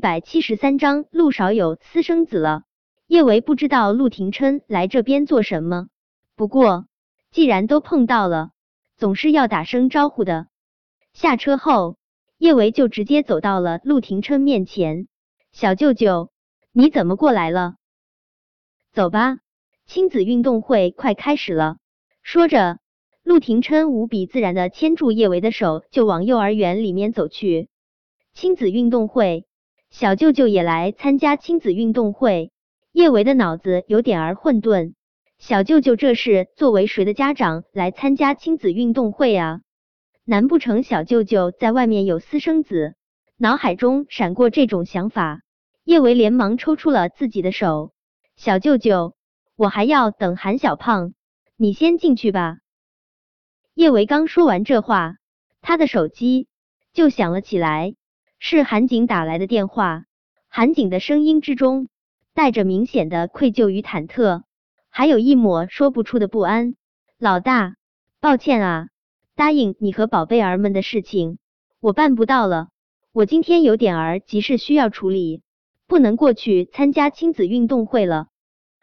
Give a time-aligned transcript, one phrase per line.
[0.00, 2.64] 百七十三章，陆少有私生子了。
[3.06, 5.88] 叶维不知道陆廷琛来这边做什么，
[6.34, 6.86] 不过
[7.30, 8.50] 既然都碰到了，
[8.96, 10.48] 总是要打声招呼的。
[11.12, 11.98] 下车后，
[12.38, 15.06] 叶维就直接走到了陆廷琛面前
[15.52, 16.30] ：“小舅舅，
[16.72, 17.74] 你怎么过来了？
[18.92, 19.38] 走吧，
[19.86, 21.76] 亲子运动会快开始了。”
[22.22, 22.78] 说着，
[23.22, 27.68] 陆廷琛无比自然的牵住叶维的手，就往幼儿园里面走去。
[28.32, 29.46] 亲子运动会，
[29.90, 32.52] 小舅舅也来参加亲子运动会。
[32.92, 34.94] 叶维的脑子有点儿混沌，
[35.38, 39.60] 小舅舅这是作为谁的家长来参加亲子运动会啊？
[40.24, 42.94] 难不成小舅舅在外面有私生子？
[43.36, 45.42] 脑海中闪过这种想法，
[45.84, 47.92] 叶维连忙抽出了自己的手。
[48.36, 49.14] 小舅舅，
[49.56, 51.14] 我还要等韩小胖，
[51.56, 52.58] 你先进去吧。
[53.74, 55.16] 叶维刚说完这话，
[55.60, 56.48] 他的手机
[56.92, 57.94] 就响了起来，
[58.40, 60.06] 是韩景打来的电话。
[60.48, 61.86] 韩景的声音之中。
[62.32, 64.44] 带着明显的愧疚与忐忑，
[64.88, 66.76] 还有一抹说不出的不安。
[67.18, 67.74] 老大，
[68.20, 68.88] 抱歉啊，
[69.34, 71.38] 答应你和宝贝儿们的事情，
[71.80, 72.68] 我办不到了。
[73.12, 75.42] 我今天有点儿急事需要处理，
[75.88, 78.28] 不能过去参加亲子运动会了。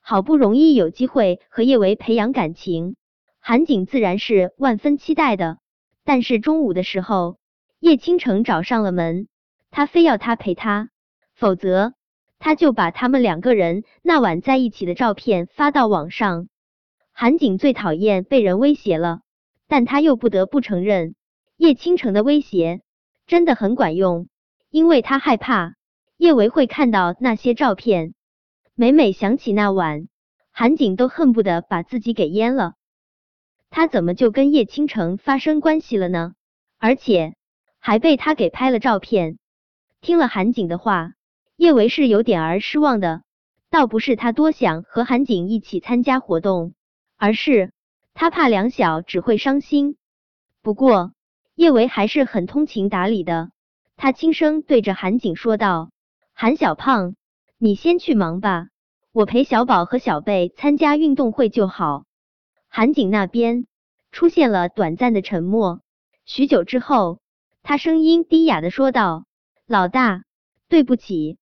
[0.00, 2.96] 好不容易有机会和叶维培养感情，
[3.38, 5.58] 韩景自然是万分期待的。
[6.04, 7.38] 但是中午的时候，
[7.78, 9.28] 叶倾城找上了门，
[9.70, 10.90] 他非要他陪他，
[11.34, 11.94] 否则。
[12.40, 16.46] 他就把他们两个人那晚在一起的照片发到网上。
[17.12, 19.22] 韩景最讨厌被人威胁了，
[19.66, 21.16] 但他又不得不承认，
[21.56, 22.80] 叶倾城的威胁
[23.26, 24.28] 真的很管用，
[24.70, 25.74] 因为他害怕
[26.16, 28.14] 叶维会看到那些照片。
[28.76, 30.06] 每每想起那晚，
[30.52, 32.74] 韩景都恨不得把自己给淹了。
[33.68, 36.34] 他怎么就跟叶倾城发生关系了呢？
[36.78, 37.34] 而且
[37.80, 39.38] 还被他给拍了照片。
[40.00, 41.12] 听了韩景的话。
[41.56, 43.22] 叶维是有点儿失望的，
[43.68, 46.72] 倒不是他多想和韩景一起参加活动，
[47.16, 47.72] 而是
[48.14, 49.96] 他怕梁晓只会伤心。
[50.62, 51.10] 不过
[51.56, 53.50] 叶维还是很通情达理的，
[53.96, 55.90] 他轻声对着韩景说道
[56.32, 57.16] ：“韩小胖，
[57.58, 58.68] 你先去忙吧，
[59.10, 62.04] 我陪小宝和小贝参加运动会就好。”
[62.70, 63.66] 韩景那边
[64.12, 65.80] 出现了短暂的沉默，
[66.24, 67.18] 许久之后，
[67.64, 69.24] 他声音低哑的说道
[69.68, 70.24] ：“老大，
[70.70, 71.36] 对不起。”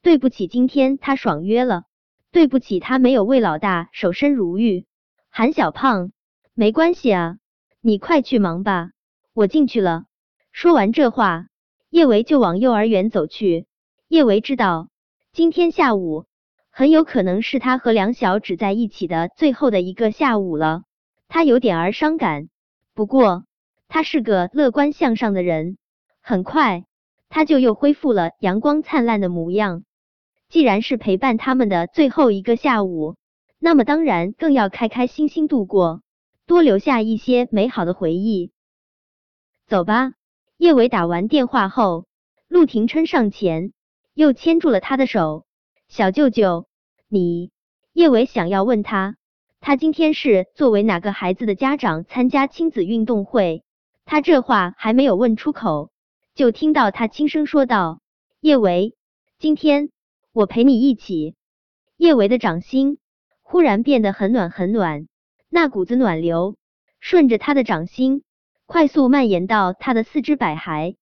[0.00, 1.82] 对不起，今天他爽约了。
[2.30, 4.86] 对不起，他没有为老大守身如玉。
[5.28, 6.12] 韩小胖，
[6.54, 7.36] 没关系啊，
[7.82, 8.92] 你快去忙吧，
[9.34, 10.04] 我进去了。
[10.50, 11.48] 说完这话，
[11.90, 13.66] 叶维就往幼儿园走去。
[14.08, 14.88] 叶维知道，
[15.32, 16.24] 今天下午
[16.70, 20.84] 很有可能是他和梁晓只在一起的最后的一个下午了，
[21.28, 22.48] 他有点儿伤感。
[22.94, 23.44] 不过，
[23.88, 25.76] 他是个乐观向上的人，
[26.22, 26.84] 很快
[27.28, 29.84] 他就又恢复了阳光灿烂的模样。
[30.48, 33.16] 既然是陪伴他们的最后一个下午，
[33.58, 36.02] 那么当然更要开开心心度过，
[36.46, 38.52] 多留下一些美好的回忆。
[39.66, 40.12] 走吧，
[40.56, 42.06] 叶伟打完电话后，
[42.48, 43.72] 陆廷琛上前
[44.14, 45.44] 又牵住了他的手。
[45.88, 46.66] 小舅舅，
[47.08, 47.50] 你……
[47.92, 49.16] 叶伟想要问他，
[49.60, 53.64] 他今天是作为哪个孩子的家长参加亲子运动会？
[54.04, 55.90] 他这话还没有问出口，
[56.38, 57.98] 就听到他轻声说道
[58.38, 58.94] ：“叶维，
[59.40, 59.90] 今天。”
[60.32, 61.34] 我陪你一起。
[61.96, 62.98] 叶维的掌心
[63.42, 65.08] 忽然变得很暖很暖，
[65.48, 66.54] 那股子暖流
[67.00, 68.22] 顺着他的掌心
[68.66, 70.94] 快速蔓延到他的四肢百骸。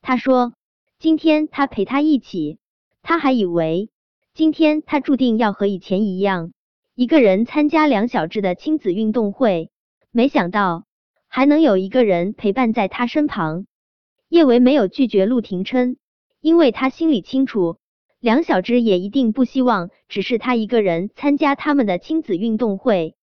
[0.00, 0.54] 他说
[0.98, 2.58] ：“今天他陪他一起，
[3.02, 3.90] 他还以为
[4.32, 6.54] 今天他注定要和以前一样，
[6.94, 9.70] 一个人参加梁小智的亲子运动会，
[10.10, 10.86] 没想到
[11.28, 13.66] 还能有一个人陪伴在他身旁。”
[14.30, 15.96] 叶维没有拒绝陆廷琛，
[16.40, 17.78] 因为他心里清楚。
[18.20, 23.16] 梁小芝也一定不希望只是他一个人参加他们的亲子运动会。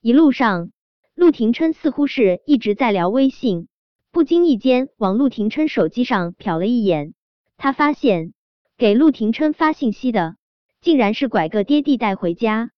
[0.00, 0.70] 一路上，
[1.16, 3.66] 陆廷琛似乎是一直在聊微信，
[4.12, 7.14] 不经意间往陆廷琛手机上瞟了一眼，
[7.56, 8.32] 他发现
[8.78, 10.36] 给陆廷琛发信息的
[10.80, 12.70] 竟然是拐个爹地带回家。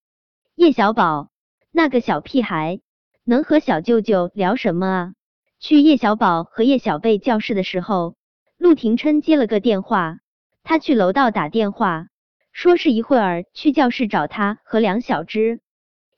[0.55, 1.29] 叶小宝
[1.73, 2.81] 那个小屁孩
[3.23, 5.13] 能和小舅舅聊什么啊？
[5.59, 8.15] 去叶小宝和叶小贝教室的时候，
[8.59, 10.19] 陆廷琛接了个电话。
[10.63, 12.09] 他去楼道打电话，
[12.53, 15.61] 说是一会儿去教室找他和梁小芝。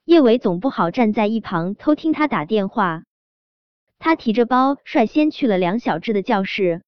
[0.04, 3.02] 叶伟总不好站在一旁偷听他打电话，
[3.98, 6.82] 他提着包率先去了梁小芝的教室。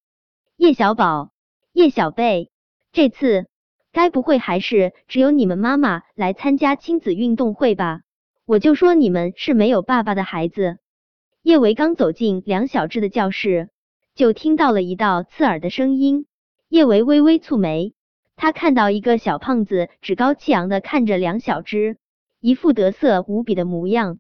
[0.57, 1.31] 叶小宝、
[1.73, 2.51] 叶小贝，
[2.93, 3.47] 这次
[3.93, 8.01] 该不会还是只有你们妈妈来参加亲子运动会吧？
[8.47, 10.79] 我就说你们是没有爸爸的孩子。
[11.43, 13.71] 叶维刚走进梁小芝的教室，
[14.15, 16.27] 就听到了一道刺耳的声音。
[16.69, 17.95] 叶维微微蹙眉，
[18.37, 21.97] 他看到一个小胖子趾高气扬的看着梁小芝，
[22.41, 24.19] 一副得瑟无比的模样。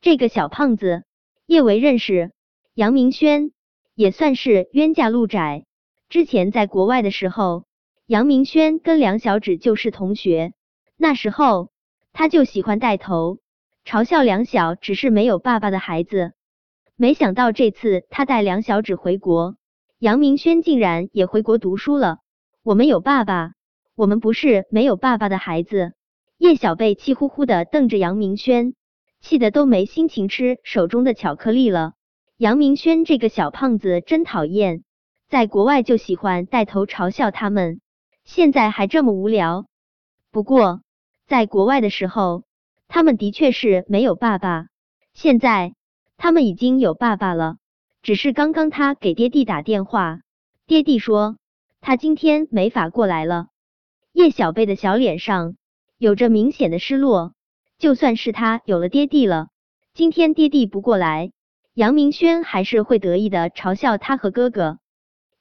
[0.00, 1.04] 这个小胖子，
[1.46, 2.32] 叶维认识，
[2.74, 3.52] 杨明轩
[3.94, 5.64] 也算是冤家路窄。
[6.08, 7.66] 之前在国外的时候，
[8.04, 10.54] 杨明轩跟梁小芷就是同学，
[10.96, 11.70] 那时候
[12.12, 13.38] 他就喜欢带头
[13.84, 16.32] 嘲笑梁小只是没有爸爸的孩子。
[17.00, 19.54] 没想到这次他带两小指回国，
[20.00, 22.18] 杨明轩竟然也回国读书了。
[22.64, 23.52] 我们有爸爸，
[23.94, 25.92] 我们不是没有爸爸的孩子。
[26.38, 28.74] 叶小贝气呼呼的瞪着杨明轩。
[29.20, 31.92] 气得都没心情吃手中的巧克力了。
[32.36, 34.82] 杨明轩这个小胖子真讨厌，
[35.28, 37.80] 在国外就喜欢带头嘲笑他们，
[38.24, 39.66] 现在还这么无聊。
[40.32, 40.82] 不过
[41.28, 42.42] 在国外的时候，
[42.88, 44.66] 他们的确是没有爸爸，
[45.14, 45.74] 现在
[46.18, 47.56] 他们已经有爸爸了。
[48.02, 50.20] 只是刚刚他给爹地打电话，
[50.66, 51.38] 爹地说
[51.80, 53.46] 他今天没法过来了。
[54.12, 55.56] 叶小贝的小脸上
[55.96, 57.32] 有着明显的失落。
[57.78, 59.48] 就算是他有了爹地了，
[59.94, 61.30] 今天爹地不过来，
[61.74, 64.80] 杨明轩还是会得意的嘲笑他和哥哥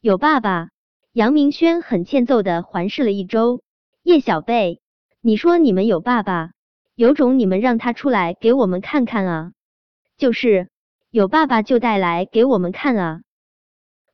[0.01, 0.69] 有爸爸。
[1.13, 3.61] 杨明轩很欠揍的环视了一周，
[4.03, 4.79] 叶小贝，
[5.19, 6.51] 你说你们有爸爸，
[6.93, 9.51] 有种你们让他出来给我们看看啊！
[10.17, 10.67] 就是
[11.11, 13.21] 有爸爸就带来给我们看啊！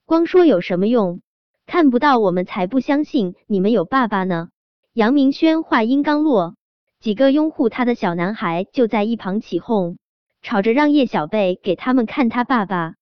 [0.05, 1.21] 光说有什么用？
[1.65, 4.49] 看不到我们才不相信你们有爸爸呢！
[4.91, 6.55] 杨明轩话音刚落。
[6.99, 9.97] 几个拥护他的小男孩就在一旁起哄，
[10.41, 12.95] 吵着让叶小贝给他们看他爸爸。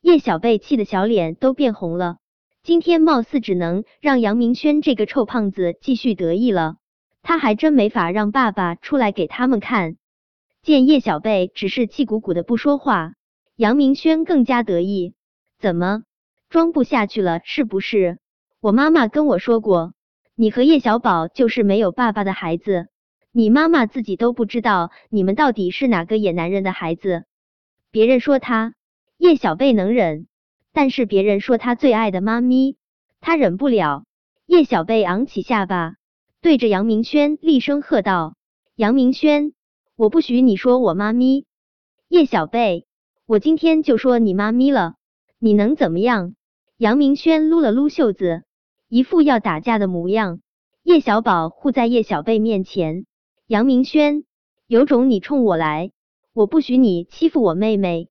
[0.00, 2.18] 叶小贝气得小脸都变红了。
[2.62, 6.76] 今天貌似只能让杨明轩这个臭胖子继续得意了，
[7.22, 9.96] 他还真没法让爸爸出来给他们看。
[10.66, 13.12] 见叶小贝只是气鼓鼓的不说话，
[13.54, 15.14] 杨明轩更加得意。
[15.60, 16.02] 怎么
[16.48, 18.18] 装不下去了是不是？
[18.60, 19.94] 我妈妈跟我说过，
[20.34, 22.88] 你和叶小宝就是没有爸爸的孩子。
[23.30, 27.26] 你妈妈自己都不知道你们到底是哪个野男人的孩子。
[27.92, 28.74] 别人说他
[29.18, 30.26] 叶小贝能忍，
[30.72, 32.76] 但是别人说他最爱的妈咪，
[33.20, 34.02] 他忍不了。
[34.46, 35.94] 叶小贝昂起下巴，
[36.40, 38.34] 对着杨明轩厉声喝道
[38.74, 39.52] ：“杨明轩，
[39.98, 41.46] 我不许你说我妈咪！
[42.08, 42.84] 叶小贝，
[43.24, 44.96] 我今天就说你妈咪了，
[45.38, 46.34] 你能怎么样？”
[46.76, 48.42] 杨明轩撸了撸袖子，
[48.90, 50.40] 一副要打架的模样。
[50.82, 53.06] 叶小宝护在叶小贝面前。
[53.46, 54.24] 杨明轩，
[54.66, 55.92] 有种你冲我来，
[56.34, 58.10] 我不许你欺负我妹妹。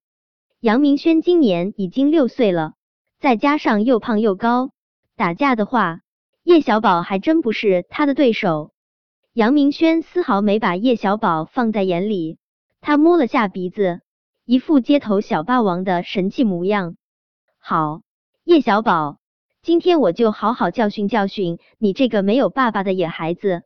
[0.60, 2.74] 杨明轩今年已经六岁了，
[3.20, 4.72] 再加上又胖又高，
[5.16, 6.00] 打架的话，
[6.44, 8.72] 叶小宝还真不是他的对手。
[9.36, 12.38] 杨明轩丝毫没把叶小宝放在眼里，
[12.80, 14.00] 他摸了下鼻子，
[14.46, 16.96] 一副街头小霸王的神气模样。
[17.60, 18.00] 好，
[18.46, 19.18] 叶小宝，
[19.62, 23.64] 今天我就好好教训教训你这个没有爸爸的野孩子。